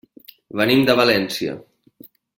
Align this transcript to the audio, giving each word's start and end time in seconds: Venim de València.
Venim 0.61 0.81
de 0.89 0.97
València. 1.01 1.55